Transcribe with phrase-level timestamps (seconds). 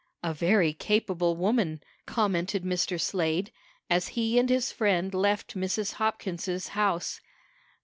[0.23, 2.99] "A very capable woman," commented Mr.
[2.99, 3.51] Slade,
[3.87, 5.93] as he and his friend left Mrs.
[5.93, 7.21] Hopkins's house.